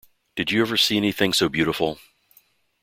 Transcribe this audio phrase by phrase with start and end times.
[0.35, 1.99] Did you ever see anything so beautiful?